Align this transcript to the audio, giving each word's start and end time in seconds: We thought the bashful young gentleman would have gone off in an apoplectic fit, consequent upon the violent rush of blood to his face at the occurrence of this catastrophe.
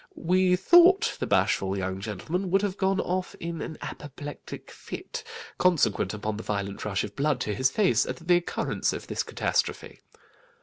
We 0.15 0.55
thought 0.55 1.15
the 1.19 1.27
bashful 1.27 1.77
young 1.77 1.99
gentleman 2.01 2.49
would 2.49 2.63
have 2.63 2.75
gone 2.75 2.99
off 2.99 3.35
in 3.39 3.61
an 3.61 3.77
apoplectic 3.83 4.71
fit, 4.71 5.23
consequent 5.59 6.11
upon 6.11 6.37
the 6.37 6.41
violent 6.43 6.83
rush 6.83 7.03
of 7.03 7.15
blood 7.15 7.39
to 7.41 7.53
his 7.53 7.69
face 7.69 8.07
at 8.07 8.15
the 8.15 8.37
occurrence 8.37 8.93
of 8.93 9.05
this 9.05 9.21
catastrophe. 9.21 9.99